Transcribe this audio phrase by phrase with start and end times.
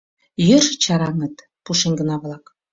[0.47, 2.45] Йӧршын чараҥыт пушеҥгына-влак.